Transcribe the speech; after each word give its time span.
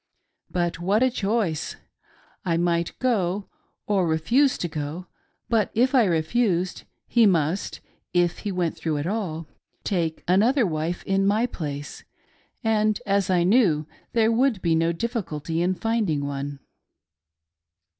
But 0.49 0.79
what 0.79 1.03
a 1.03 1.11
choice! 1.11 1.75
I 2.43 2.57
might 2.57 2.97
go 2.97 3.49
or 3.85 4.07
refuse 4.07 4.57
to 4.57 4.67
go; 4.67 5.05
but, 5.47 5.69
if 5.75 5.93
I 5.93 6.05
refused, 6.05 6.85
he 7.05 7.27
must— 7.27 7.81
if 8.11 8.39
he 8.39 8.51
went 8.51 8.75
through 8.75 8.97
it 8.97 9.05
all— 9.05 9.47
take 9.93 10.23
another 10.27 10.65
wife 10.65 11.03
in 11.03 11.27
my 11.27 11.45
place— 11.45 12.03
and, 12.63 12.99
as 13.05 13.29
I 13.29 13.43
knew, 13.43 13.85
there 14.13 14.31
would 14.31 14.63
be 14.63 14.73
no 14.73 14.91
difficulty 14.91 15.61
in 15.61 15.75
finding 15.75 16.25
one. 16.25 16.57